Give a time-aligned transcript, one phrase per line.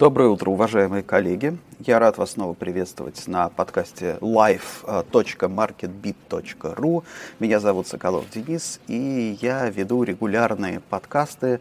[0.00, 1.58] Доброе утро, уважаемые коллеги.
[1.78, 7.04] Я рад вас снова приветствовать на подкасте live.marketbit.ru.
[7.38, 11.60] Меня зовут Соколов Денис, и я веду регулярные подкасты,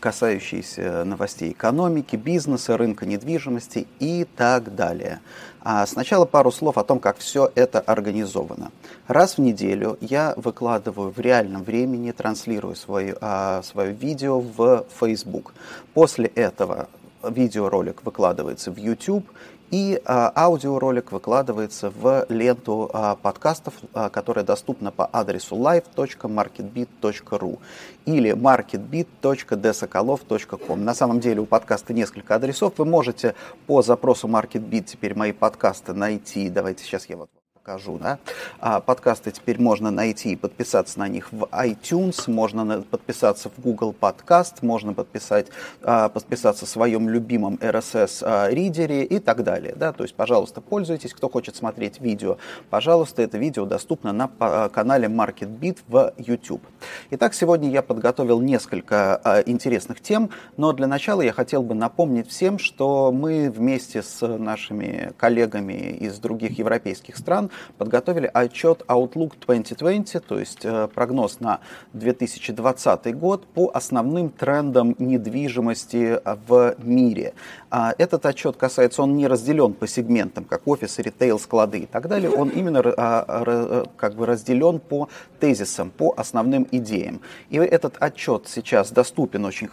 [0.00, 5.20] касающиеся новостей экономики, бизнеса, рынка недвижимости и так далее.
[5.60, 8.72] А сначала пару слов о том, как все это организовано.
[9.06, 15.54] Раз в неделю я выкладываю в реальном времени, транслирую свое, а, свое видео в Facebook.
[15.94, 16.88] После этого
[17.22, 19.26] видеоролик выкладывается в YouTube,
[19.70, 27.58] и а, аудиоролик выкладывается в ленту а, подкастов, а, которая доступна по адресу live.marketbit.ru
[28.06, 30.84] или marketbit.desokolov.com.
[30.84, 32.72] На самом деле у подкаста несколько адресов.
[32.78, 33.34] Вы можете
[33.66, 36.48] по запросу MarketBit теперь мои подкасты найти.
[36.48, 37.28] Давайте сейчас я вот
[37.68, 37.98] покажу.
[37.98, 38.18] Да?
[38.60, 43.94] А подкасты теперь можно найти и подписаться на них в iTunes, можно подписаться в Google
[43.98, 45.48] Podcast, можно подписать,
[45.82, 49.74] а, подписаться в своем любимом RSS-ридере и так далее.
[49.76, 49.92] Да?
[49.92, 51.12] То есть, пожалуйста, пользуйтесь.
[51.12, 52.38] Кто хочет смотреть видео,
[52.70, 56.62] пожалуйста, это видео доступно на а, канале MarketBeat в YouTube.
[57.10, 62.28] Итак, сегодня я подготовил несколько а, интересных тем, но для начала я хотел бы напомнить
[62.28, 70.26] всем, что мы вместе с нашими коллегами из других европейских стран подготовили отчет Outlook 2020,
[70.26, 71.60] то есть э, прогноз на
[71.92, 77.34] 2020 год по основным трендам недвижимости в мире.
[77.70, 82.08] А этот отчет касается, он не разделен по сегментам, как офис, ритейл, склады и так
[82.08, 85.08] далее, он именно а, э, как бы разделен по
[85.40, 87.20] тезисам, по основным идеям.
[87.50, 89.68] И этот отчет сейчас доступен, очень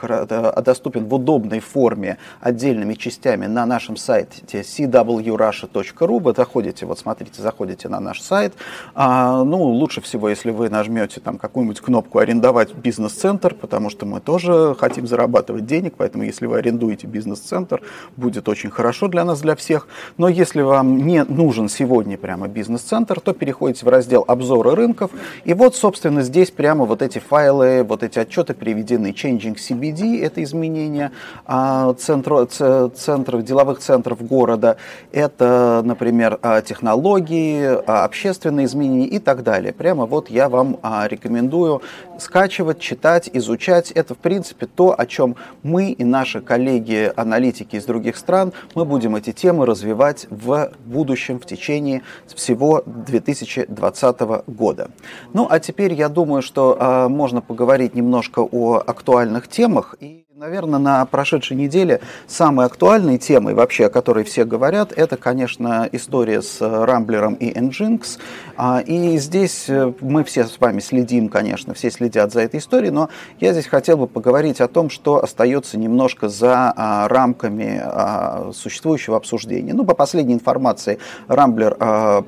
[0.64, 6.20] доступен в удобной форме отдельными частями на нашем сайте cwrussia.ru.
[6.20, 8.54] Вы заходите, вот смотрите, заходите заходите на наш сайт.
[8.94, 14.20] А, ну, лучше всего, если вы нажмете там какую-нибудь кнопку «Арендовать бизнес-центр», потому что мы
[14.20, 17.82] тоже хотим зарабатывать денег, поэтому если вы арендуете бизнес-центр,
[18.18, 19.88] будет очень хорошо для нас, для всех.
[20.18, 25.12] Но если вам не нужен сегодня прямо бизнес-центр, то переходите в раздел «Обзоры рынков»,
[25.46, 29.08] и вот, собственно, здесь прямо вот эти файлы, вот эти отчеты приведены.
[29.08, 31.12] Changing CBD– это изменение
[31.46, 34.78] а, центров, центров, деловых центров города.
[35.12, 39.74] Это, например, а, технологии, а, общественные изменения и так далее.
[39.74, 41.82] Прямо вот я вам а, рекомендую
[42.20, 43.92] скачивать, читать, изучать.
[43.92, 49.16] Это, в принципе, то, о чем мы и наши коллеги-аналитики из других стран, мы будем
[49.16, 52.02] эти темы развивать в будущем, в течение
[52.34, 54.92] всего 2020 года.
[55.34, 59.96] Ну, а теперь я думаю, что э, можно поговорить немножко о актуальных темах.
[60.00, 65.88] И Наверное, на прошедшей неделе самой актуальной темой, вообще о которой все говорят, это, конечно,
[65.94, 68.20] история с Рамблером и Nginx.
[68.58, 72.92] А, и здесь э, мы все с вами следим, конечно, все следят за этой историей,
[72.92, 73.08] но
[73.40, 79.16] я здесь хотел бы поговорить о том, что остается немножко за а, рамками а, существующего
[79.16, 79.74] обсуждения.
[79.74, 81.76] Ну, по последней информации, Рамблер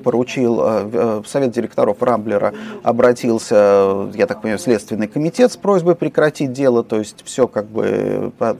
[0.02, 6.52] поручил, э, Совет директоров Рамблера обратился, я так понимаю, в Следственный комитет с просьбой прекратить
[6.52, 7.97] дело, то есть все как бы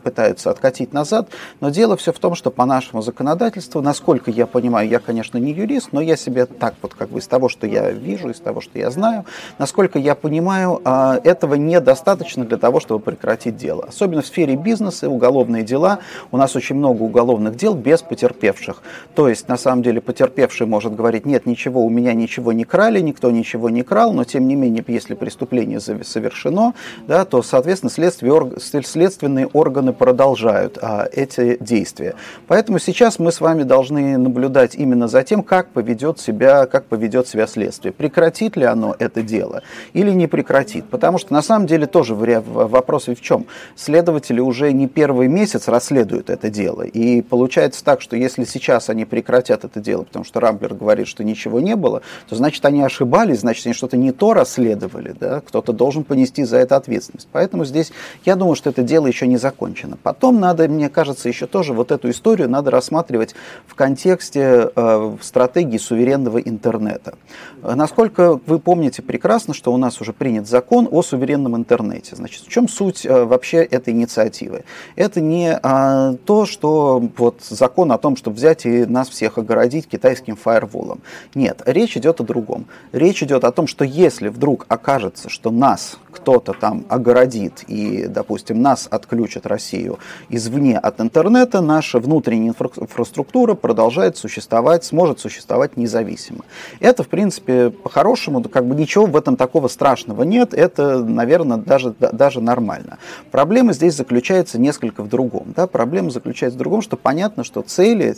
[0.03, 1.29] пытаются откатить назад,
[1.61, 5.53] но дело все в том, что по нашему законодательству, насколько я понимаю, я, конечно, не
[5.53, 8.61] юрист, но я себе так вот как бы из того, что я вижу, из того,
[8.61, 9.25] что я знаю,
[9.59, 13.85] насколько я понимаю, а, этого недостаточно для того, чтобы прекратить дело.
[13.89, 16.01] Особенно в сфере бизнеса, уголовные дела.
[16.31, 18.83] У нас очень много уголовных дел без потерпевших.
[19.15, 23.01] То есть, на самом деле, потерпевший может говорить, нет, ничего, у меня ничего не крали,
[23.01, 26.75] никто ничего не крал, но тем не менее, если преступление совершено,
[27.07, 32.15] да, то, соответственно, следствие, следствие следственные органы продолжают а, эти действия.
[32.47, 37.29] Поэтому сейчас мы с вами должны наблюдать именно за тем, как поведет себя, как поведет
[37.29, 37.93] себя следствие.
[37.93, 40.87] Прекратит ли оно это дело или не прекратит?
[40.87, 43.47] Потому что на самом деле тоже вопрос ведь в чем?
[43.77, 46.83] Следователи уже не первый месяц расследуют это дело.
[46.83, 51.25] И получается так, что если сейчас они прекратят это дело, потому что Рамблер говорит, что
[51.25, 55.41] ничего не было, то значит они ошибались, значит они что-то не то расследовали, да?
[55.41, 57.29] кто-то должен понести за это ответственность.
[57.33, 57.93] Поэтому здесь
[58.25, 59.99] я думаю, что это дело еще еще не закончено.
[60.01, 63.35] Потом надо, мне кажется, еще тоже вот эту историю надо рассматривать
[63.67, 67.15] в контексте э, стратегии суверенного интернета.
[67.63, 72.15] Насколько вы помните прекрасно, что у нас уже принят закон о суверенном интернете.
[72.15, 74.65] Значит, в чем суть э, вообще этой инициативы?
[74.95, 79.89] Это не э, то, что вот закон о том, чтобы взять и нас всех огородить
[79.89, 81.01] китайским фаерволом.
[81.35, 82.67] Нет, речь идет о другом.
[82.93, 88.63] Речь идет о том, что если вдруг окажется, что нас кто-то там огородит и, допустим,
[88.63, 96.45] нас от отключат Россию извне от интернета, наша внутренняя инфраструктура продолжает существовать, сможет существовать независимо.
[96.81, 101.95] Это, в принципе, по-хорошему, как бы ничего в этом такого страшного нет, это, наверное, даже,
[101.99, 102.99] даже нормально.
[103.31, 105.53] Проблема здесь заключается несколько в другом.
[105.57, 105.67] Да?
[105.67, 108.15] Проблема заключается в другом, что понятно, что цели,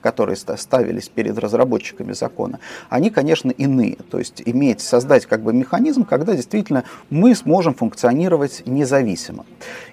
[0.00, 2.58] которые ставились перед разработчиками закона,
[2.88, 3.96] они, конечно, иные.
[4.10, 9.44] То есть иметь, создать как бы механизм, когда действительно мы сможем функционировать независимо.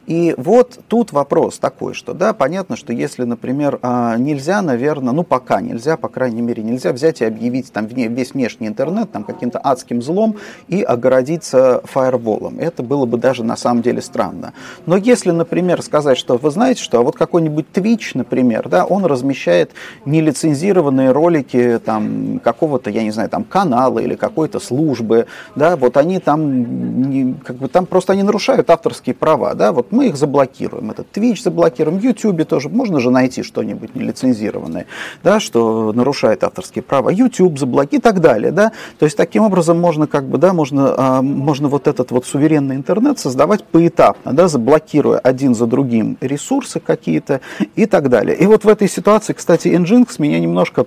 [0.08, 5.24] И вот тут вопрос такой, что да, понятно, что если, например, а, нельзя, наверное, ну
[5.24, 9.60] пока нельзя, по крайней мере, нельзя взять и объявить там весь внешний интернет там каким-то
[9.62, 10.38] адским злом
[10.70, 12.58] и огородиться фаерволом.
[12.60, 14.54] Это было бы даже на самом деле странно.
[14.86, 19.72] Но если, например, сказать, что вы знаете, что вот какой-нибудь Twitch, например, да, он размещает
[20.06, 25.26] нелицензированные ролики там какого-то, я не знаю, там канала или какой-то службы,
[25.58, 30.08] да, вот они там, как бы там просто они нарушают авторские права, да, вот мы
[30.08, 30.92] их заблокируем.
[30.92, 32.70] Этот Twitch заблокируем, в YouTube тоже.
[32.70, 34.86] Можно же найти что-нибудь нелицензированное,
[35.24, 37.10] да, что нарушает авторские права.
[37.10, 38.52] YouTube заблокируем и так далее.
[38.52, 38.72] Да?
[39.00, 42.76] То есть таким образом можно, как бы, да, можно, а, можно вот этот вот суверенный
[42.76, 47.42] интернет создавать поэтапно, да, заблокируя один за другим ресурсы какие-то
[47.76, 48.38] и так далее.
[48.38, 50.86] И вот в этой ситуации, кстати, Nginx меня немножко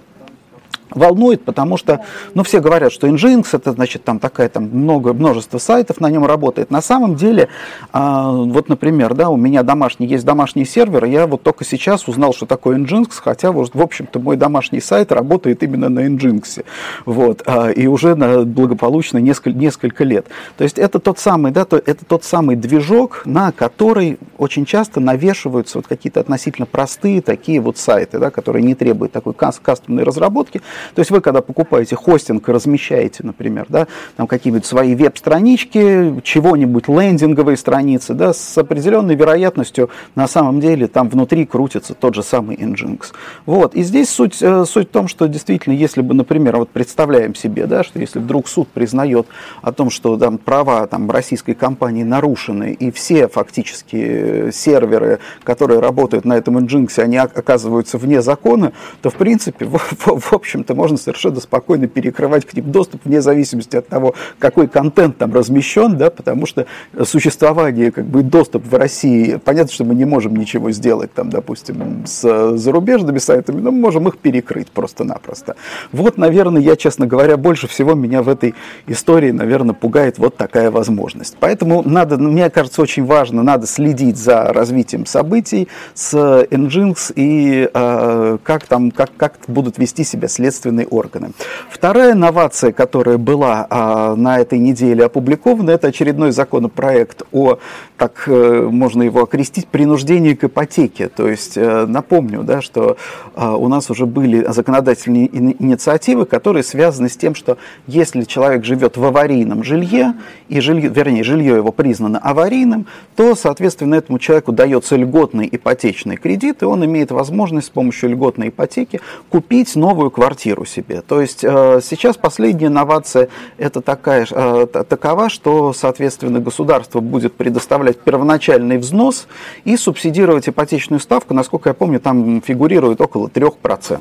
[0.90, 2.04] волнует, потому что,
[2.34, 6.24] ну, все говорят, что Nginx, это, значит, там такая, там, много, множество сайтов на нем
[6.24, 6.70] работает.
[6.70, 7.48] На самом деле,
[7.92, 12.32] а, вот, например, да, у меня домашний, есть домашний сервер, я вот только сейчас узнал,
[12.32, 16.64] что такое Nginx, хотя, вот, в общем-то, мой домашний сайт работает именно на Nginx,
[17.04, 20.26] вот, а, и уже на, благополучно несколько, несколько лет.
[20.56, 25.00] То есть это тот самый, да, то, это тот самый движок, на который очень часто
[25.00, 30.62] навешиваются вот какие-то относительно простые такие вот сайты, да, которые не требуют такой кастомной разработки,
[30.94, 36.88] то есть вы, когда покупаете хостинг и размещаете, например, да, там какие-нибудь свои веб-странички, чего-нибудь,
[36.88, 42.56] лендинговые страницы, да, с определенной вероятностью на самом деле там внутри крутится тот же самый
[42.56, 43.12] Nginx.
[43.44, 43.74] Вот.
[43.74, 47.66] И здесь суть, э, суть в том, что действительно, если бы, например, вот представляем себе,
[47.66, 49.26] да, что если вдруг суд признает
[49.60, 56.24] о том, что там права там, российской компании нарушены, и все фактически серверы, которые работают
[56.24, 58.72] на этом Nginx, они оказываются вне закона,
[59.02, 63.20] то, в принципе, в, в, в общем-то, можно совершенно спокойно перекрывать к ним доступ вне
[63.20, 66.66] зависимости от того, какой контент там размещен, да, потому что
[67.04, 72.04] существование, как бы, доступ в России, понятно, что мы не можем ничего сделать, там, допустим,
[72.06, 75.56] с зарубежными сайтами, но мы можем их перекрыть просто-напросто.
[75.92, 78.54] Вот, наверное, я, честно говоря, больше всего меня в этой
[78.86, 81.36] истории, наверное, пугает вот такая возможность.
[81.40, 88.38] Поэтому надо, мне кажется, очень важно, надо следить за развитием событий с Nginx и э,
[88.42, 91.30] как там, как, как будут вести себя следственные органы.
[91.70, 97.58] Вторая новация, которая была а, на этой неделе опубликована, это очередной законопроект о,
[97.96, 101.08] так э, можно его окрестить, принуждении к ипотеке.
[101.08, 102.96] То есть э, напомню, да, что
[103.34, 108.96] а, у нас уже были законодательные инициативы, которые связаны с тем, что если человек живет
[108.96, 110.14] в аварийном жилье,
[110.48, 116.62] и жилье, вернее, жилье его признано аварийным, то, соответственно, этому человеку дается льготный ипотечный кредит,
[116.62, 121.00] и он имеет возможность с помощью льготной ипотеки купить новую квартиру себе.
[121.00, 127.98] То есть э, сейчас последняя инновация это такая, э, такова, что, соответственно, государство будет предоставлять
[127.98, 129.28] первоначальный взнос
[129.64, 134.00] и субсидировать ипотечную ставку, насколько я помню, там фигурирует около 3%.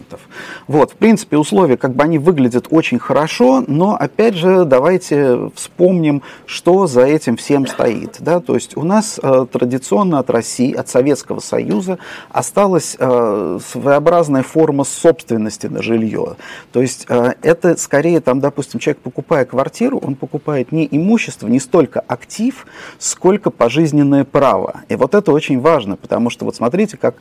[0.67, 6.23] Вот, в принципе, условия, как бы они выглядят очень хорошо, но, опять же, давайте вспомним,
[6.47, 8.17] что за этим всем стоит.
[8.19, 8.39] Да?
[8.39, 9.45] То есть у нас э,
[9.89, 11.97] традиционно от России, от Советского Союза
[12.29, 16.35] осталась своеобразная форма собственности на жилье.
[16.71, 21.59] То есть э, это скорее, там, допустим, человек, покупая квартиру, он покупает не имущество, не
[21.59, 22.65] столько актив,
[22.99, 24.81] сколько пожизненное право.
[24.89, 27.15] И вот это очень важно, потому что вот смотрите, как,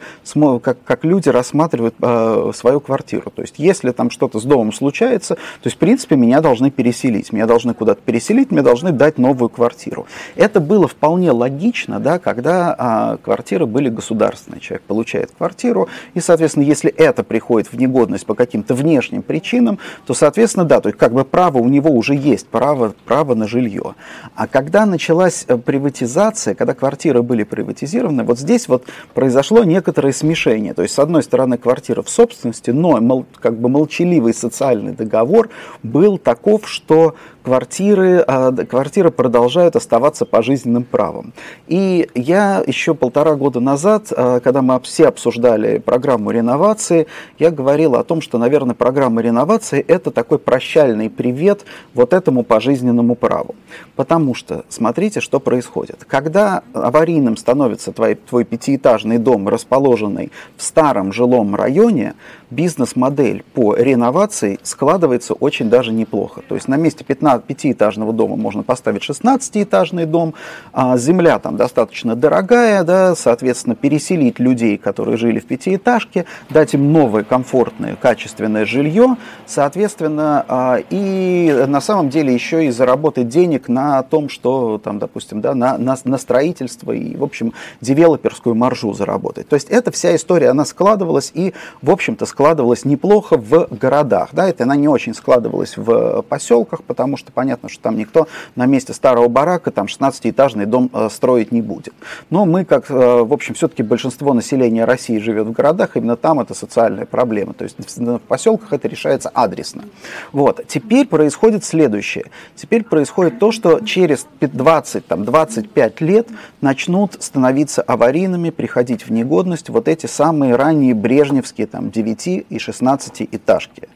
[0.63, 3.31] как, как люди рассматривают э, свою квартиру.
[3.35, 7.33] То есть если там что-то с домом случается, то есть, в принципе, меня должны переселить.
[7.33, 10.07] Меня должны куда-то переселить, мне должны дать новую квартиру.
[10.37, 14.61] Это было вполне логично, да, когда а, квартиры были государственные.
[14.61, 20.15] Человек получает квартиру, и, соответственно, если это приходит в негодность по каким-то внешним причинам, то,
[20.15, 23.95] соответственно, да, то есть как бы право у него уже есть, право, право на жилье.
[24.35, 28.85] А когда началась э, приватизация, когда квартиры были приватизированы, вот здесь вот
[29.15, 30.75] произошло некоторое смешение.
[30.75, 35.51] То есть, с одной стороны, квартира в собственности, но как бы молчаливый социальный договор
[35.83, 41.33] был таков, что квартиры, а, квартиры продолжают оставаться пожизненным правом.
[41.67, 47.07] И я еще полтора года назад, а, когда мы все обсуждали программу реновации,
[47.39, 51.65] я говорил о том, что, наверное, программа реновации– это такой прощальный привет
[51.95, 53.55] вот этому пожизненному праву.
[53.97, 56.05] Потому что, смотрите, что происходит.
[56.07, 62.15] Когда аварийным становится твой, твой пятиэтажный дом, расположенный в старом жилом районе,
[62.51, 66.43] бизнес-модель по реновации складывается очень даже неплохо.
[66.49, 70.35] То есть на месте 15, пятиэтажного дома можно поставить 16-этажный дом,
[70.73, 76.93] а земля там достаточно дорогая, да, соответственно, переселить людей, которые жили в пятиэтажке, дать им
[76.93, 79.17] новое, комфортное, качественное жилье,
[79.47, 85.41] соответственно, а, и на самом деле еще и заработать денег на том, что там, допустим,
[85.41, 89.49] да, на, на, на строительство и, в общем, девелоперскую маржу заработать.
[89.49, 94.31] То есть эта вся история, она складывалась и, в общем-то, складывалась неплохо в городах.
[94.33, 98.67] Да, это она не очень складывалась в поселках, потому что понятно, что там никто на
[98.67, 101.93] месте старого барака там 16-этажный дом э, строить не будет.
[102.31, 106.41] Но мы, как, э, в общем, все-таки большинство населения России живет в городах, именно там
[106.41, 107.53] это социальная проблема.
[107.53, 109.85] То есть в поселках это решается адресно.
[110.33, 110.61] Вот.
[110.67, 112.27] Теперь происходит следующее.
[112.55, 116.29] Теперь происходит то, что через 20-25 лет
[116.61, 123.29] начнут становиться аварийными, приходить в негодность вот эти самые ранние брежневские там 9 и 16
[123.33, 123.89] этажки.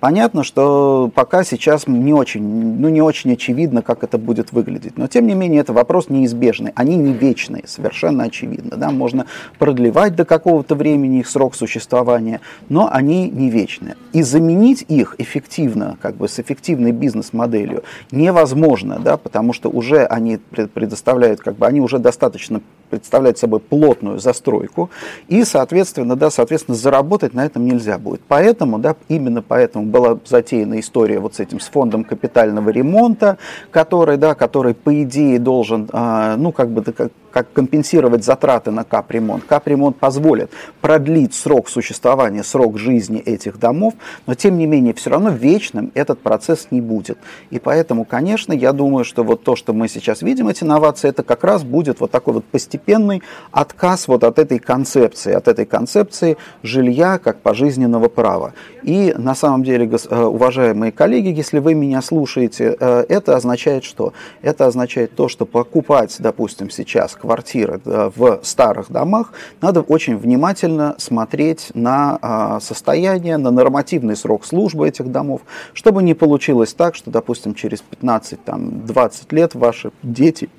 [0.00, 4.98] Понятно, что пока сейчас не очень, ну, не очень очевидно, как это будет выглядеть.
[4.98, 6.72] Но, тем не менее, это вопрос неизбежный.
[6.74, 8.76] Они не вечные, совершенно очевидно.
[8.76, 8.90] Да?
[8.90, 9.26] Можно
[9.58, 13.96] продлевать до какого-то времени их срок существования, но они не вечные.
[14.12, 20.38] И заменить их эффективно, как бы с эффективной бизнес-моделью невозможно, да, потому что уже они
[20.38, 22.60] предоставляют, как бы, они уже достаточно
[23.00, 24.90] представляют собой плотную застройку,
[25.28, 28.20] и, соответственно, да, соответственно, заработать на этом нельзя будет.
[28.26, 33.38] Поэтому, да, именно поэтому была затеяна история вот с этим, с фондом капитального ремонта,
[33.70, 38.84] который, да, который, по идее, должен, а, ну, как бы, как, как компенсировать затраты на
[38.84, 39.42] капремонт.
[39.42, 43.94] Капремонт позволит продлить срок существования, срок жизни этих домов,
[44.28, 47.18] но тем не менее все равно вечным этот процесс не будет.
[47.50, 51.24] И поэтому, конечно, я думаю, что вот то, что мы сейчас видим, эти инновации, это
[51.24, 56.36] как раз будет вот такой вот постепенный отказ вот от этой концепции, от этой концепции
[56.62, 58.52] жилья как пожизненного права.
[58.84, 64.12] И на самом деле, э, уважаемые коллеги, если вы меня слушаете, э, это означает что?
[64.40, 71.70] Это означает то, что покупать, допустим, сейчас квартиры в старых домах, надо очень внимательно смотреть
[71.72, 75.40] на а, состояние, на нормативный срок службы этих домов,
[75.72, 80.50] чтобы не получилось так, что, допустим, через 15-20 лет ваши дети,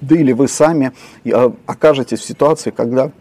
[0.00, 0.92] да или вы сами
[1.32, 3.12] а, окажетесь в ситуации, когда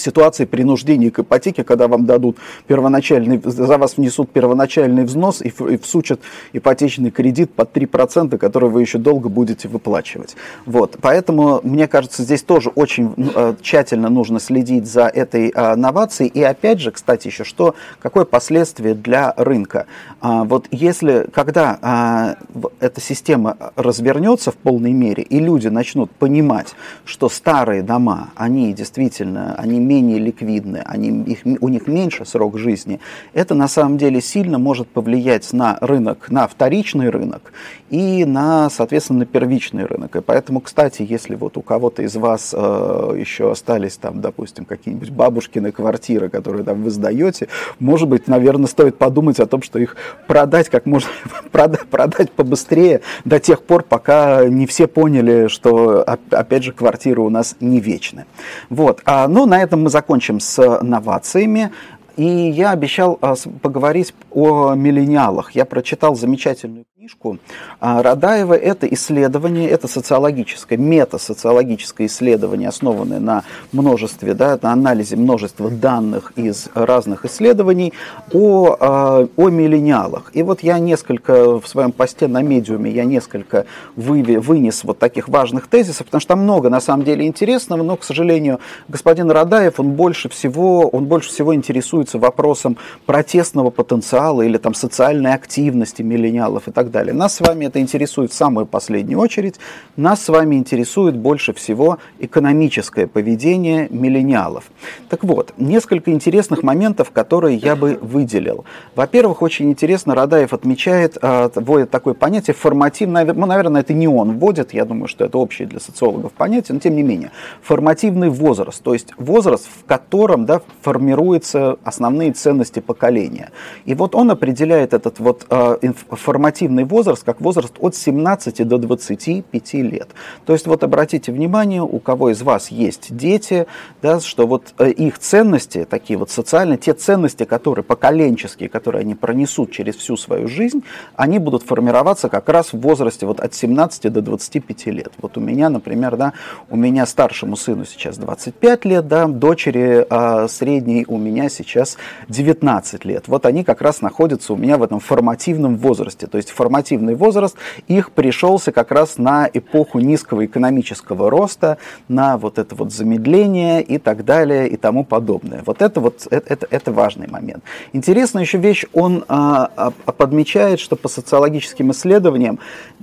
[0.00, 5.76] ситуации принуждения к ипотеке, когда вам дадут первоначальный, за вас внесут первоначальный взнос и, и
[5.78, 6.20] всучат
[6.52, 10.36] ипотечный кредит под 3%, который вы еще долго будете выплачивать.
[10.66, 10.98] Вот.
[11.00, 16.30] Поэтому, мне кажется, здесь тоже очень э, тщательно нужно следить за этой э, новацией.
[16.30, 19.86] И опять же, кстати, еще что, какое последствие для рынка.
[20.20, 22.36] А, вот если, когда а,
[22.80, 29.54] эта система развернется в полной мере, и люди начнут понимать, что старые дома, они действительно,
[29.56, 33.00] они менее ликвидны, они, их, у них меньше срок жизни,
[33.34, 37.52] это на самом деле сильно может повлиять на рынок, на вторичный рынок
[37.90, 40.14] и на, соответственно, на первичный рынок.
[40.14, 45.10] И поэтому, кстати, если вот у кого-то из вас э, еще остались там, допустим, какие-нибудь
[45.10, 47.48] бабушкины квартиры, которые там вы сдаете,
[47.80, 49.96] может быть, наверное, стоит подумать о том, что их
[50.28, 51.10] продать как можно,
[51.50, 57.30] продать, продать побыстрее до тех пор, пока не все поняли, что, опять же, квартиры у
[57.30, 58.26] нас не вечны.
[58.68, 59.00] Вот.
[59.04, 61.70] А, ну, на этом мы закончим с новациями.
[62.16, 65.52] И я обещал а, поговорить о миллениалах.
[65.52, 67.38] Я прочитал замечательную книжку
[67.80, 68.52] а, Радаева.
[68.52, 76.68] Это исследование, это социологическое, мета-социологическое исследование, основанное на множестве, да, на анализе множества данных из
[76.74, 77.94] разных исследований
[78.34, 80.30] о, а, о миллениалах.
[80.34, 83.64] И вот я несколько в своем посте на медиуме, я несколько
[83.96, 88.04] вынес вот таких важных тезисов, потому что там много на самом деле интересного, но, к
[88.04, 92.76] сожалению, господин Радаев, он больше всего, он больше всего интересуется вопросом
[93.06, 97.14] протестного потенциала или там социальной активности миллениалов и так далее.
[97.14, 99.56] Нас с вами это интересует в самую последнюю очередь.
[99.96, 104.64] Нас с вами интересует больше всего экономическое поведение миллениалов.
[105.08, 108.64] Так вот, несколько интересных моментов, которые я бы выделил.
[108.94, 114.38] Во-первых, очень интересно, Радаев отмечает, а, вводит такое понятие формативное, ну, наверное, это не он
[114.38, 117.30] вводит, я думаю, что это общее для социологов понятие, но тем не менее,
[117.62, 123.50] формативный возраст, то есть возраст, в котором да, формируются основные ценности поколения.
[123.84, 128.78] И вот он определяет этот вот э, формативный формативный возраст как возраст от 17 до
[128.78, 130.08] 25 лет.
[130.46, 133.66] То есть вот обратите внимание, у кого из вас есть дети,
[134.02, 139.14] да, что вот э, их ценности, такие вот социальные, те ценности, которые поколенческие, которые они
[139.14, 140.82] пронесут через всю свою жизнь,
[141.16, 145.12] они будут формироваться как раз в возрасте вот от 17 до 25 лет.
[145.22, 146.32] Вот у меня, например, да,
[146.70, 151.96] у меня старшему сыну сейчас 25 лет, да, дочери а, средней у меня сейчас
[152.28, 153.28] 19 лет.
[153.28, 156.26] Вот они как раз находятся у меня в этом формативном возрасте.
[156.26, 157.56] То есть формативный возраст
[157.88, 163.98] их пришелся как раз на эпоху низкого экономического роста, на вот это вот замедление и
[163.98, 165.62] так далее и тому подобное.
[165.66, 167.64] Вот это вот это, это, это важный момент.
[167.92, 172.60] Интересная еще вещь, он а, а, подмечает, что по социологическим исследованиям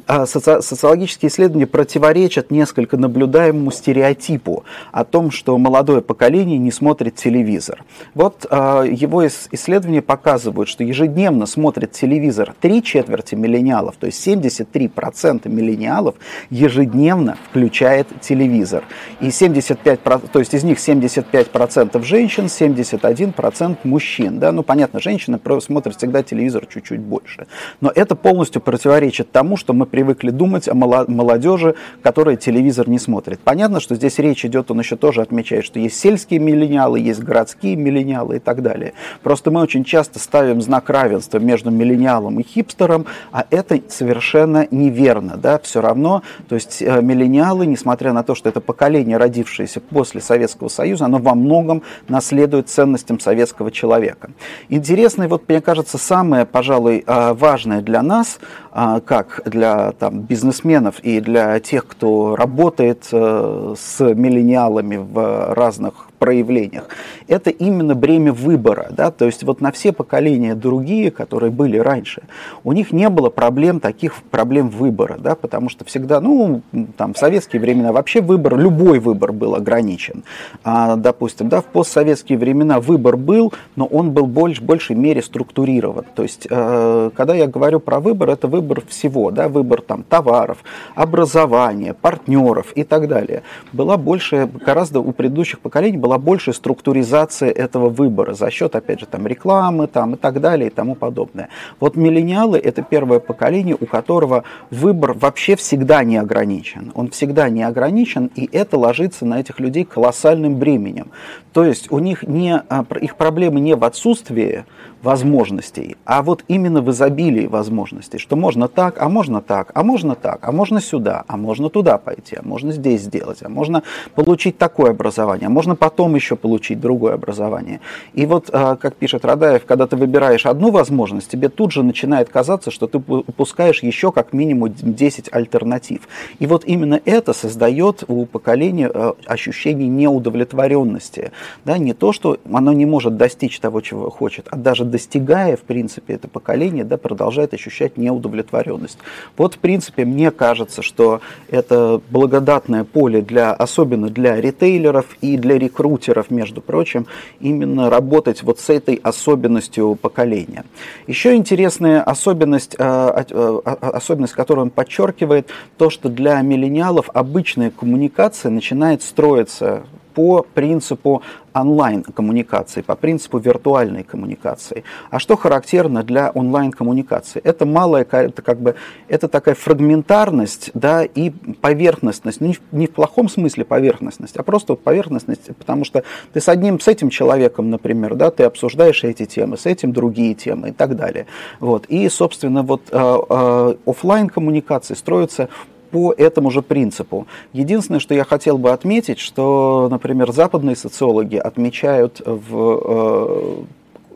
[0.08, 7.16] а, соци, социологические исследования противоречат несколько наблюдаемому стереотипу о том, что молодое поколение не смотрит
[7.16, 7.84] телевизор.
[8.14, 15.50] Вот а, его исследования показывают, что ежедневно смотрит телевизор три четверти миллениалов, то есть 73%
[15.50, 16.16] миллениалов
[16.50, 18.84] ежедневно включает телевизор.
[19.20, 24.40] И 75%, то есть из них 75% женщин, 71% мужчин.
[24.40, 24.52] Да?
[24.52, 27.48] Ну, понятно, женщины смотрят всегда телевизор чуть-чуть больше.
[27.82, 33.40] Но это полностью противоречит тому, что мы привыкли думать о молодежи, которая телевизор не смотрит.
[33.40, 37.76] Понятно, что здесь речь идет, он еще тоже отмечает, что есть сельские миллениалы, есть городские
[37.76, 38.94] миллениалы и так далее.
[39.24, 45.38] Просто мы очень часто ставим знак равенства между миллениалом и хипстером, а это совершенно неверно.
[45.38, 45.60] Да?
[45.60, 50.68] Все равно, то есть э, миллениалы, несмотря на то, что это поколение, родившееся после Советского
[50.68, 54.32] Союза, оно во многом наследует ценностям советского человека.
[54.70, 58.40] Интересно, вот мне кажется, самое, пожалуй, э, важное для нас,
[58.74, 66.88] э, как для там, бизнесменов и для тех, кто работает с миллениалами в разных проявлениях,
[67.28, 68.88] это именно бремя выбора.
[68.92, 69.12] Да?
[69.12, 72.24] То есть вот на все поколения другие, которые были раньше,
[72.64, 75.36] у них не было проблем, таких проблем выбора, да?
[75.36, 76.62] потому что всегда, ну,
[76.98, 80.24] там, в советские времена вообще выбор, любой выбор был ограничен.
[80.64, 85.22] А, допустим, да, в постсоветские времена выбор был, но он был больше, в большей мере
[85.22, 86.06] структурирован.
[86.16, 90.58] То есть, э, когда я говорю про выбор, это выбор всего, да, выбор там, товаров,
[90.96, 93.44] образования, партнеров и так далее.
[93.74, 99.06] Была больше, гораздо у предыдущих поколений была большая структуризация этого выбора за счет, опять же,
[99.06, 101.50] там, рекламы там, и так далее и тому подобное.
[101.82, 106.94] Вот миллениалы– это первое поколение, у которого выбор вообще всегда не ограничен.
[106.96, 111.08] Он всегда не ограничен, и это ложится на этих людей колоссальным бременем.
[111.52, 114.64] То есть у них не, а, их проблемы не в отсутствии
[115.02, 120.14] возможностей, а вот именно в изобилии возможностей, что можно так, а можно так, а можно
[120.16, 123.82] так, а можно сюда, а можно туда пойти, а можно здесь сделать, а можно
[124.14, 127.80] получить такое образование, а можно потом еще получить другое образование.
[128.14, 132.30] И вот, а, как пишет Радаев, когда ты выбираешь одну возможность, тебе тут же начинает
[132.30, 136.08] казаться, что ты упускаешь еще как минимум 10 альтернатив.
[136.40, 141.32] И вот именно это создает у поколения а, ощущение неудовлетворенности.
[141.66, 145.62] Да, не то, что оно не может достичь того, чего хочет, а даже достигая, в
[145.62, 149.00] принципе, это поколение, да, продолжает ощущать неудовлетворенность.
[149.38, 155.58] Вот, в принципе, мне кажется, что это благодатное поле для, особенно для ритейлеров и для
[155.88, 157.08] рекрутеров, между прочим,
[157.40, 160.64] именно работать вот с этой особенностью поколения.
[161.08, 165.48] Еще интересная особенность, э, э, особенность, которую он подчеркивает,
[165.78, 169.84] то, что для миллениалов обычная коммуникация начинает строиться
[170.18, 171.22] по принципу
[171.54, 174.84] онлайн-коммуникации, по принципу виртуальной коммуникации.
[175.12, 177.40] А что характерно для онлайн-коммуникации?
[177.44, 178.74] Это малая, это как бы,
[179.08, 184.74] это такая фрагментарность, да, и поверхностность, не в, не в плохом смысле поверхностность, а просто
[184.74, 186.04] поверхностность, потому что
[186.34, 190.34] ты с одним, с этим человеком, например, да, ты обсуждаешь эти темы, с этим другие
[190.34, 191.28] темы и так далее.
[191.60, 191.86] Вот.
[191.90, 195.50] И, собственно, вот э, э, офлайн коммуникации строятся
[195.92, 197.28] по этому же принципу.
[197.54, 203.64] Единственное, что я хотел бы отметить, что, например, западные социологи отмечают в э,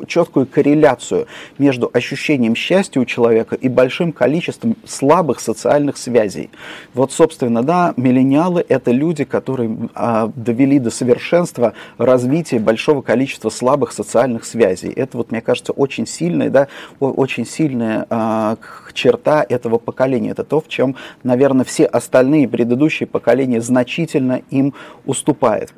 [0.07, 6.49] четкую корреляцию между ощущением счастья у человека и большим количеством слабых социальных связей.
[6.93, 13.91] Вот, собственно, да, миллениалы– это люди, которые а, довели до совершенства развитие большого количества слабых
[13.91, 14.91] социальных связей.
[14.91, 16.67] Это, вот, мне кажется, очень сильная, да,
[16.99, 18.57] очень сильная а,
[18.93, 20.31] черта этого поколения.
[20.31, 24.73] Это то, в чем, наверное, все остальные предыдущие поколения значительно им
[25.05, 25.73] уступают.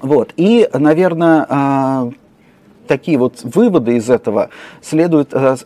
[0.00, 0.32] Вот.
[0.36, 2.10] И, наверное, а,
[2.86, 5.56] такие вот выводы из этого следуют, э,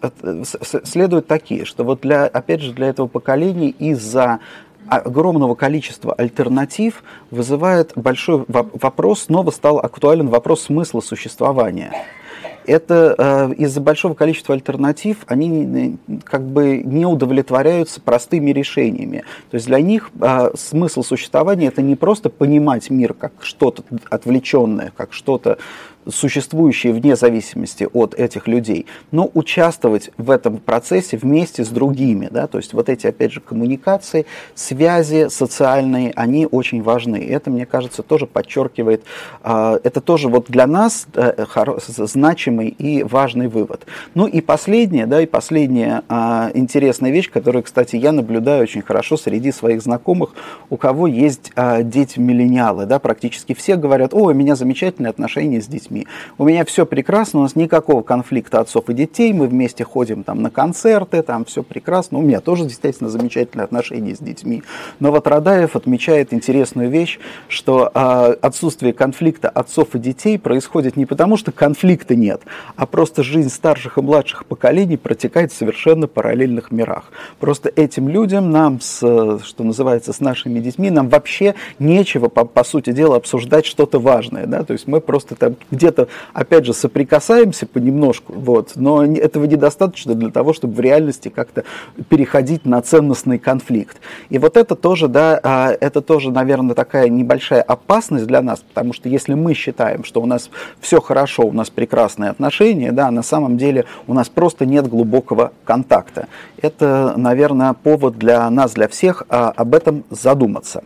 [0.85, 4.41] следуют такие, что вот для, опять же, для этого поколения из-за
[4.89, 11.93] огромного количества альтернатив вызывает большой вопрос, снова стал актуален вопрос смысла существования.
[12.67, 19.25] это э, из-за большого количества альтернатив они как бы не удовлетворяются простыми решениями.
[19.51, 24.93] То есть для них э, смысл существования это не просто понимать мир как что-то отвлеченное,
[24.97, 25.59] как что-то
[26.09, 32.29] существующие вне зависимости от этих людей, но участвовать в этом процессе вместе с другими.
[32.31, 32.47] Да?
[32.47, 37.17] То есть вот эти, опять же, коммуникации, связи социальные, они очень важны.
[37.17, 39.05] Это, мне кажется, тоже подчеркивает,
[39.43, 41.47] а, это тоже вот для нас э,
[41.87, 43.87] значимый и важный вывод.
[44.15, 49.17] Ну и последнее, да, и последняя а, интересная вещь, которую, кстати, я наблюдаю очень хорошо
[49.17, 50.31] среди своих знакомых,
[50.71, 55.67] у кого есть а, дети-миллениалы, да, практически все говорят, о, у меня замечательные отношения с
[55.67, 56.07] детьми детьми.
[56.39, 60.43] У меня все прекрасно, у нас никакого конфликта отцов и детей, мы вместе ходим там
[60.43, 62.19] на концерты, там все прекрасно.
[62.19, 64.63] У меня тоже, действительно, замечательные отношения с детьми.
[65.01, 71.07] Но вот Радаев отмечает интересную вещь, что э, отсутствие конфликта отцов и детей происходит не
[71.07, 72.43] потому, что конфликта нет,
[72.77, 77.11] а просто жизнь старших и младших поколений протекает в совершенно параллельных мирах.
[77.39, 78.99] Просто этим людям, нам, с,
[79.45, 84.47] что называется, с нашими детьми, нам вообще нечего, по, по сути дела, обсуждать что-то важное.
[84.47, 84.63] Да?
[84.65, 90.31] То есть мы просто там где-то, опять же, соприкасаемся понемножку, вот, но этого недостаточно для
[90.31, 91.65] того, чтобы в реальности как-то
[92.09, 93.97] переходить на ценностный конфликт.
[94.29, 98.93] И вот это тоже, да, а, это тоже, наверное, такая небольшая опасность для нас, потому
[98.93, 103.23] что если мы считаем, что у нас все хорошо, у нас прекрасные отношения, да, на
[103.23, 106.29] самом деле у нас просто нет глубокого контакта.
[106.61, 110.83] Это, наверное, повод для нас, для всех а, об этом задуматься.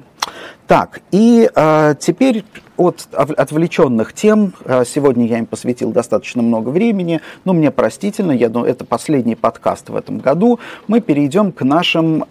[0.67, 2.45] Так, и э, теперь
[2.77, 8.49] от отвлеченных тем, э, сегодня я им посвятил достаточно много времени, но мне простительно, я
[8.49, 10.59] думаю, это последний подкаст в этом году,
[10.89, 12.27] мы перейдем к нашим э,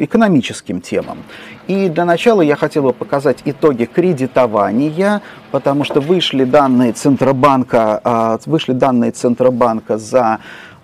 [0.00, 1.18] экономическим темам.
[1.66, 8.38] И для начала я хотел бы показать итоги кредитования, потому что вышли данные Центробанка, э,
[8.46, 10.40] вышли данные Центробанка за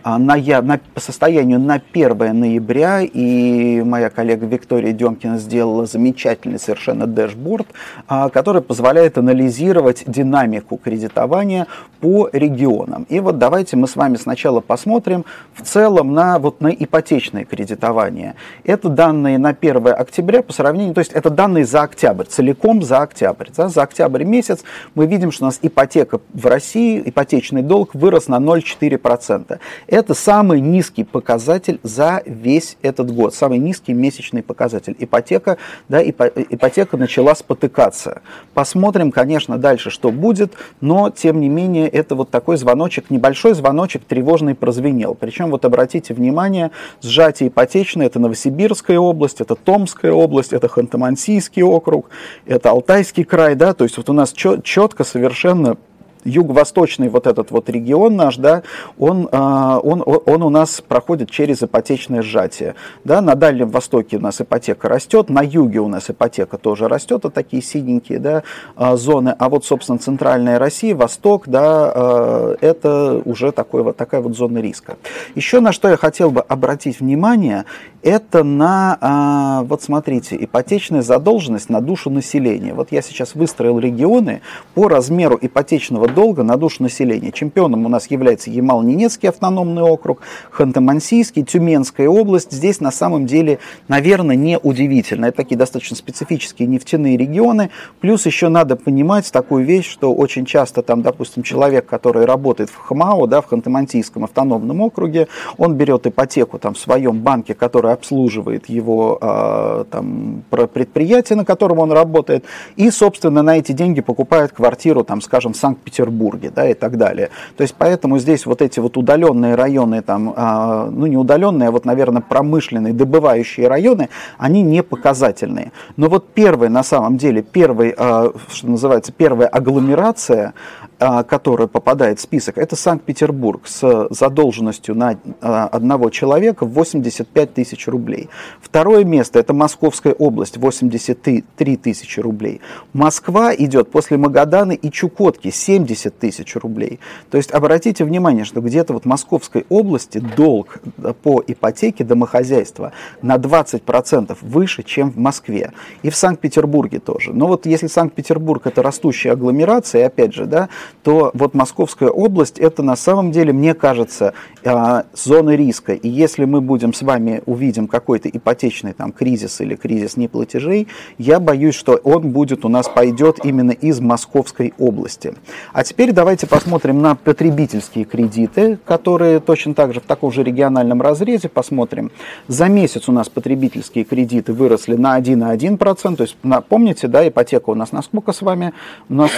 [0.06, 6.60] а, на, на, по состоянию на 1 ноября, и моя коллега Виктория Демкина сделала замечательный
[6.60, 7.66] совершенно дэшборд,
[8.06, 11.66] а, который позволяет анализировать динамику кредитования
[11.98, 13.04] по регионам.
[13.08, 18.36] И вот давайте мы с вами сначала посмотрим в целом на, вот, на ипотечное кредитование.
[18.62, 22.98] Это данные на 1 октября по сравнению, то есть это данные за октябрь, целиком за
[22.98, 23.48] октябрь.
[23.56, 24.62] Да, за октябрь месяц
[24.94, 29.58] мы видим, что у нас ипотека в России, ипотечный долг вырос на 0,4%.
[29.96, 34.94] Это самый низкий показатель за весь этот год, самый низкий месячный показатель.
[34.98, 35.56] Ипотека,
[35.88, 38.20] да, ипотека начала спотыкаться.
[38.52, 44.04] Посмотрим, конечно, дальше, что будет, но, тем не менее, это вот такой звоночек, небольшой звоночек
[44.04, 45.14] тревожный прозвенел.
[45.14, 52.10] Причем, вот обратите внимание, сжатие ипотечное, это Новосибирская область, это Томская область, это Ханты-Мансийский округ,
[52.44, 55.78] это Алтайский край, да, то есть вот у нас четко совершенно
[56.26, 58.62] юго-восточный вот этот вот регион наш, да,
[58.98, 62.74] он, а, он, он у нас проходит через ипотечное сжатие.
[63.04, 67.20] Да, на Дальнем Востоке у нас ипотека растет, на юге у нас ипотека тоже растет,
[67.20, 68.42] это такие синенькие да,
[68.74, 74.20] а, зоны, а вот, собственно, центральная Россия, Восток, да, а, это уже такой, вот, такая
[74.20, 74.96] вот зона риска.
[75.34, 77.64] Еще на что я хотел бы обратить внимание,
[78.02, 82.72] это на, вот смотрите, ипотечная задолженность на душу населения.
[82.72, 84.42] Вот я сейчас выстроил регионы
[84.74, 87.30] по размеру ипотечного долга на душу населения.
[87.30, 92.52] Чемпионом у нас является Ямал-Ненецкий автономный округ, Ханты-Мансийский, Тюменская область.
[92.52, 95.26] Здесь на самом деле, наверное, не удивительно.
[95.26, 97.68] Это такие достаточно специфические нефтяные регионы.
[98.00, 102.78] Плюс еще надо понимать такую вещь, что очень часто там, допустим, человек, который работает в
[102.78, 108.70] ХМАО, да, в Ханты-Мансийском автономном округе, он берет ипотеку там в своем банке, который обслуживает
[108.70, 115.04] его э, там, предприятие, на котором он работает, и, собственно, на эти деньги покупает квартиру,
[115.04, 117.30] там, скажем, в Санкт-Петербурге Петербурге, да, и так далее.
[117.56, 121.72] То есть поэтому здесь вот эти вот удаленные районы, там, а, ну не удаленные, а
[121.72, 125.72] вот, наверное, промышленные, добывающие районы, они не показательные.
[125.96, 130.52] Но вот первый, на самом деле, первый, а, что называется, первая агломерация,
[130.98, 137.86] которая попадает в список, это Санкт-Петербург с задолженностью на а, одного человека в 85 тысяч
[137.86, 138.28] рублей.
[138.60, 142.60] Второе место это Московская область, 83 тысячи рублей.
[142.92, 146.98] Москва идет после Магадана и Чукотки, 70 тысяч рублей.
[147.30, 150.78] То есть обратите внимание, что где-то вот в Московской области долг
[151.22, 155.72] по ипотеке домохозяйства на 20% выше, чем в Москве.
[156.02, 157.32] И в Санкт-Петербурге тоже.
[157.32, 160.68] Но вот если Санкт-Петербург это растущая агломерация, опять же, да,
[161.02, 165.92] то вот Московская область это на самом деле, мне кажется, э, зона риска.
[165.92, 171.40] И если мы будем с вами увидим какой-то ипотечный там кризис или кризис неплатежей, я
[171.40, 175.34] боюсь, что он будет у нас пойдет именно из Московской области.
[175.72, 181.02] А теперь давайте посмотрим на потребительские кредиты, которые точно так же в таком же региональном
[181.02, 182.10] разрезе посмотрим.
[182.48, 186.36] За месяц у нас потребительские кредиты выросли на 1,1%, то есть
[186.68, 188.72] помните, да, ипотека у нас на сколько с вами?
[189.08, 189.30] У нас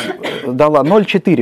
[0.45, 1.38] э, дала 0,4%,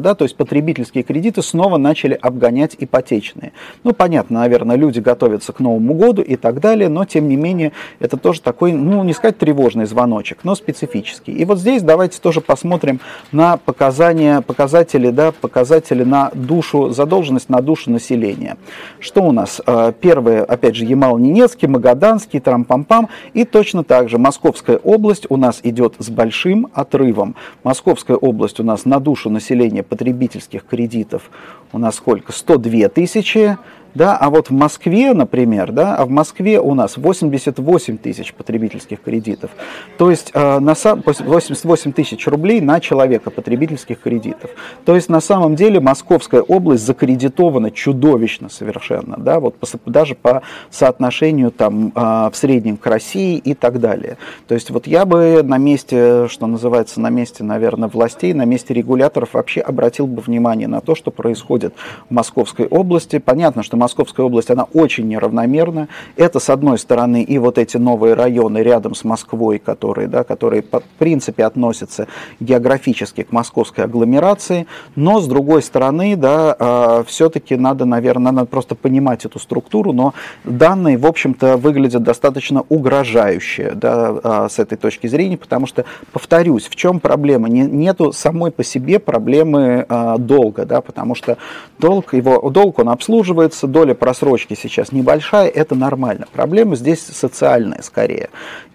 [0.00, 3.52] да, то есть потребительские кредиты снова начали обгонять ипотечные.
[3.84, 7.72] Ну, понятно, наверное, люди готовятся к Новому году и так далее, но тем не менее
[7.98, 11.32] это тоже такой, ну, не сказать тревожный звоночек, но специфический.
[11.32, 13.00] И вот здесь давайте тоже посмотрим
[13.32, 18.56] на показания, показатели, да, показатели на душу, задолженность на душу населения.
[18.98, 19.60] Что у нас?
[19.66, 23.08] Э, первое, опять же, Ямал-Ненецкий, Магаданский, Трампампам.
[23.32, 27.36] И точно так же Московская область у нас идет с большим отрывом.
[27.64, 31.30] Московская область у нас на душу населения потребительских кредитов
[31.72, 32.32] у нас сколько?
[32.32, 33.56] 102 тысячи
[33.94, 39.00] да, а вот в Москве, например, да, а в Москве у нас 88 тысяч потребительских
[39.00, 39.50] кредитов.
[39.98, 44.50] То есть э, на сам, 88 тысяч рублей на человека потребительских кредитов.
[44.84, 50.42] То есть на самом деле Московская область закредитована чудовищно совершенно, да, вот по, даже по
[50.70, 52.00] соотношению там э,
[52.30, 54.16] в среднем к России и так далее.
[54.46, 58.74] То есть вот я бы на месте, что называется, на месте, наверное, властей, на месте
[58.74, 61.74] регуляторов вообще обратил бы внимание на то, что происходит
[62.08, 63.18] в Московской области.
[63.18, 65.88] Понятно, что Московская область, она очень неравномерна.
[66.16, 70.62] Это, с одной стороны, и вот эти новые районы рядом с Москвой, которые, да, которые
[70.62, 72.06] в принципе относятся
[72.38, 74.66] географически к московской агломерации,
[74.96, 80.14] но, с другой стороны, да, а, все-таки надо, наверное, надо просто понимать эту структуру, но
[80.44, 86.68] данные, в общем-то, выглядят достаточно угрожающе да, а, с этой точки зрения, потому что, повторюсь,
[86.68, 87.48] в чем проблема?
[87.48, 91.38] Не, нету самой по себе проблемы а, долга, да, потому что
[91.78, 96.26] долг, его, долг он обслуживается, доля просрочки сейчас небольшая, это нормально.
[96.32, 98.28] Проблема здесь социальная скорее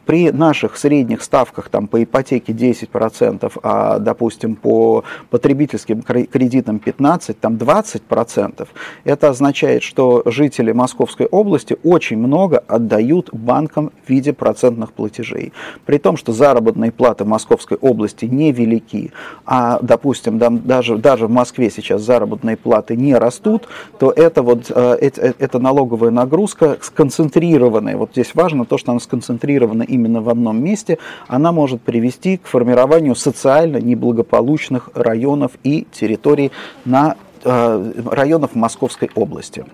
[0.06, 7.56] при наших средних ставках там, по ипотеке 10%, а, допустим, по потребительским кредитам 15, там
[7.56, 8.68] 20%,
[9.04, 15.54] это означает, что жители Московской области очень много отдают банкам в виде процентных платежей.
[15.86, 19.12] При том, что заработные платы в Московской области невелики,
[19.46, 23.68] а, допустим, даже, даже в Москве сейчас заработные платы не растут,
[24.00, 27.98] то это вот э, это налоговая нагрузка сконцентрированная.
[27.98, 32.48] Вот здесь важно то, что она сконцентрирована именно в одном месте, она может привести к
[32.48, 36.52] формированию социально неблагополучных районов и территорий
[36.86, 39.66] на э, районов Московской области.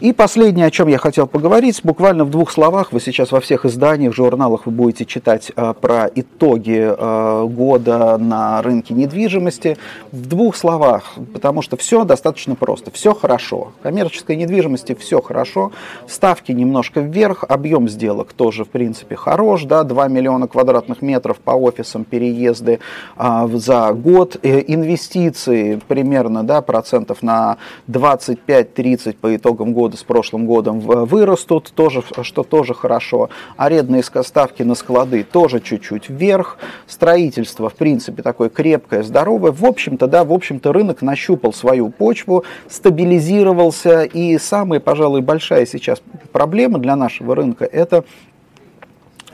[0.00, 3.66] И последнее, о чем я хотел поговорить, буквально в двух словах, вы сейчас во всех
[3.66, 9.76] изданиях, журналах вы будете читать э, про итоги э, года на рынке недвижимости.
[10.10, 13.72] В двух словах, потому что все достаточно просто, все хорошо.
[13.82, 15.70] Коммерческой недвижимости все хорошо,
[16.08, 21.50] ставки немножко вверх, объем сделок тоже, в принципе, хорош, да, 2 миллиона квадратных метров по
[21.50, 22.80] офисам, переезды
[23.18, 30.46] э, за год, инвестиции примерно, да, процентов на 25-30 по итогам года года с прошлым
[30.46, 33.28] годом вырастут, тоже, что тоже хорошо.
[33.56, 36.58] Арендные ставки на склады тоже чуть-чуть вверх.
[36.86, 39.50] Строительство, в принципе, такое крепкое, здоровое.
[39.50, 44.04] В общем-то, да, в общем-то, рынок нащупал свою почву, стабилизировался.
[44.04, 46.00] И самая, пожалуй, большая сейчас
[46.32, 48.04] проблема для нашего рынка– это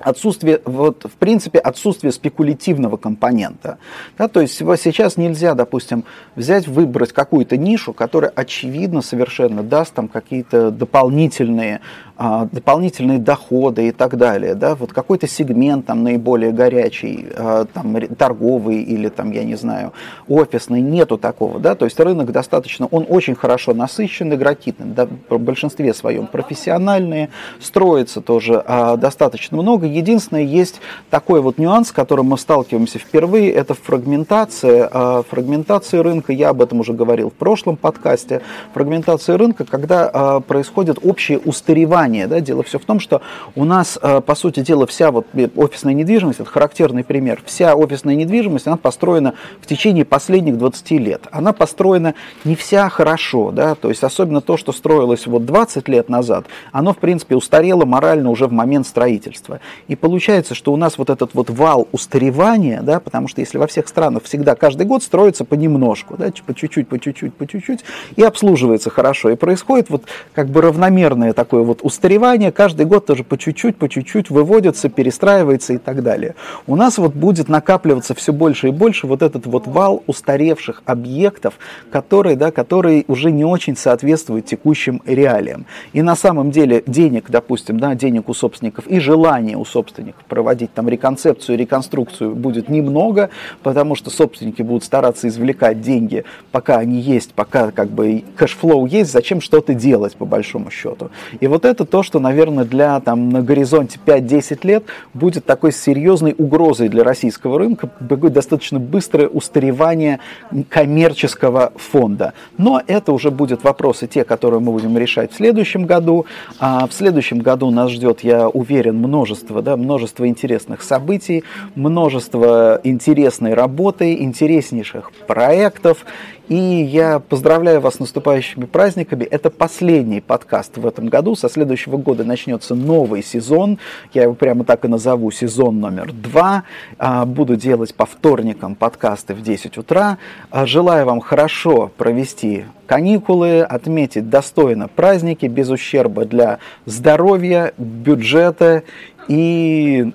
[0.07, 3.79] отсутствие, вот, в принципе, отсутствие спекулятивного компонента.
[4.17, 6.05] Да, то есть сейчас нельзя, допустим,
[6.37, 11.81] взять, выбрать какую-то нишу, которая очевидно совершенно даст там какие-то дополнительные
[12.19, 18.83] дополнительные доходы и так далее, да, вот какой-то сегмент там наиболее горячий, а, там торговый
[18.83, 19.93] или там, я не знаю,
[20.27, 25.39] офисный, нету такого, да, то есть рынок достаточно, он очень хорошо насыщен, игроки да, в
[25.39, 27.29] большинстве своем профессиональные,
[27.61, 33.53] строится тоже а, достаточно много, единственное, есть такой вот нюанс, с которым мы сталкиваемся впервые,
[33.53, 38.41] это фрагментация, а, фрагментация рынка, я об этом уже говорил в прошлом подкасте,
[38.73, 42.27] фрагментация рынка, когда а, происходит общее устаревание внимание.
[42.27, 42.41] Да?
[42.41, 43.23] Дело все в том, что
[43.55, 48.15] у нас, э, по сути дела, вся вот офисная недвижимость, это характерный пример, вся офисная
[48.15, 51.23] недвижимость, она построена в течение последних 20 лет.
[51.31, 52.15] Она построена
[52.45, 53.75] не вся хорошо, да?
[53.75, 58.31] то есть особенно то, что строилось вот 20 лет назад, оно, в принципе, устарело морально
[58.31, 59.61] уже в момент строительства.
[59.89, 63.67] И получается, что у нас вот этот вот вал устаревания, да, потому что если во
[63.67, 67.85] всех странах всегда каждый год строится понемножку, да, по чуть-чуть, по чуть-чуть, по чуть-чуть,
[68.17, 73.07] и обслуживается хорошо, и происходит вот как бы равномерное такое вот устаревание устаревание каждый год
[73.07, 76.35] тоже по чуть-чуть, по чуть-чуть выводится, перестраивается и так далее.
[76.67, 81.55] У нас вот будет накапливаться все больше и больше вот этот вот вал устаревших объектов,
[81.91, 85.65] которые, да, которые уже не очень соответствуют текущим реалиям.
[85.95, 90.75] И на самом деле денег, допустим, да, денег у собственников и желания у собственников проводить
[90.75, 93.31] там реконцепцию, реконструкцию будет немного,
[93.63, 98.85] потому что собственники будут стараться извлекать деньги, пока они есть, пока как бы cash flow
[98.85, 101.11] есть, зачем что-то делать по большому счету.
[101.41, 106.35] И вот это то, что, наверное, для там на горизонте 5-10 лет будет такой серьезной
[106.37, 110.21] угрозой для российского рынка, будет достаточно быстрое устаревание
[110.69, 112.33] коммерческого фонда.
[112.59, 116.27] Но это уже будет вопросы те, которые мы будем решать в следующем году.
[116.59, 121.45] А в следующем году нас ждет, я уверен, множество, да, множество интересных событий,
[121.75, 126.05] множество интересной работы, интереснейших проектов.
[126.49, 129.25] И я поздравляю вас с наступающими праздниками.
[129.25, 131.35] Это последний подкаст в этом году.
[131.35, 133.79] Со следующего года начнется новый сезон.
[134.15, 136.63] Я его прямо так и назову сезон номер два.
[136.99, 140.19] А, буду делать по вторникам подкасты в 10 утра.
[140.51, 148.85] А, желаю вам хорошо провести каникулы, отметить достойно праздники без ущерба для здоровья, бюджета
[149.27, 150.13] и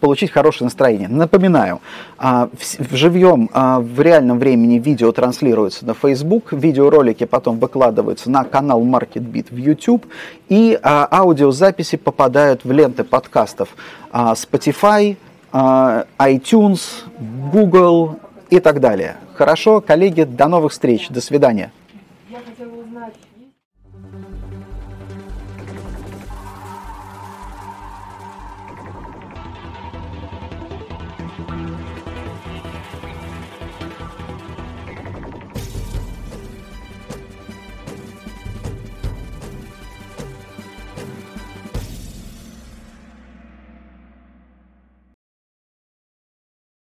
[0.00, 1.08] получить хорошее настроение.
[1.08, 1.80] Напоминаю,
[2.18, 2.48] а,
[2.78, 8.82] в живьем, а, в реальном времени видео транслируется на Facebook, видеоролики потом выкладываются на канал
[8.82, 10.06] MarketBeat в YouTube,
[10.48, 13.68] и аудиозаписи попадают в ленты подкастов
[14.12, 15.16] Spotify,
[15.52, 16.80] iTunes,
[17.52, 18.18] Google
[18.50, 19.16] и так далее.
[19.34, 21.72] Хорошо, коллеги, до новых встреч, до свидания.